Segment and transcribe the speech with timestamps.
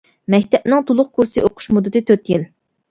[0.33, 2.53] مەكتەپنىڭ تولۇق كۇرس ئوقۇش مۇددىتى تۆت يىل.